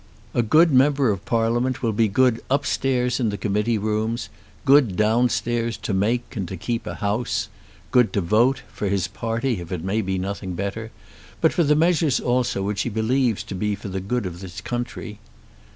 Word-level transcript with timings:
A 0.33 0.41
good 0.41 0.71
member 0.71 1.11
of 1.11 1.25
Parliament 1.25 1.83
will 1.83 1.91
be 1.91 2.07
good 2.07 2.41
upstairs 2.49 3.19
in 3.19 3.29
the 3.29 3.37
Committee 3.37 3.77
Rooms, 3.77 4.29
good 4.65 4.95
down 4.95 5.29
stairs 5.29 5.77
to 5.77 5.93
make 5.93 6.35
and 6.35 6.47
to 6.47 6.57
keep 6.57 6.87
a 6.87 6.95
House, 6.95 7.49
good 7.91 8.11
to 8.13 8.19
vote, 8.21 8.63
for 8.73 8.87
his 8.89 9.07
party 9.07 9.59
if 9.61 9.71
it 9.71 9.83
may 9.83 10.01
be 10.01 10.17
nothing 10.17 10.53
better, 10.55 10.89
but 11.39 11.53
for 11.53 11.63
the 11.63 11.75
measures 11.75 12.19
also 12.19 12.63
which 12.63 12.81
he 12.81 12.89
believes 12.89 13.43
to 13.43 13.53
be 13.53 13.75
for 13.75 13.89
the 13.89 13.99
good 14.01 14.25
of 14.25 14.41
his 14.41 14.59
country. 14.59 15.19